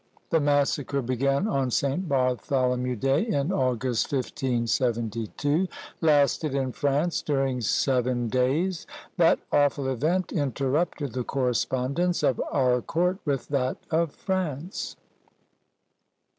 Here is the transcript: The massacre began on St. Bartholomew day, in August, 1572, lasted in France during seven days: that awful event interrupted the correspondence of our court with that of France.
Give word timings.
The 0.31 0.39
massacre 0.39 1.03
began 1.03 1.47
on 1.47 1.69
St. 1.69 2.09
Bartholomew 2.09 2.95
day, 2.95 3.21
in 3.21 3.51
August, 3.51 4.11
1572, 4.11 5.67
lasted 6.01 6.55
in 6.55 6.71
France 6.71 7.21
during 7.21 7.61
seven 7.61 8.27
days: 8.27 8.87
that 9.17 9.37
awful 9.51 9.87
event 9.87 10.31
interrupted 10.31 11.13
the 11.13 11.23
correspondence 11.23 12.23
of 12.23 12.41
our 12.51 12.81
court 12.81 13.19
with 13.25 13.49
that 13.49 13.77
of 13.91 14.11
France. 14.15 14.95